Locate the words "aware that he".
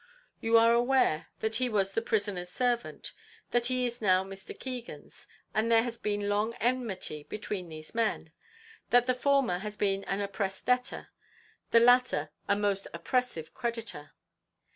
0.73-1.69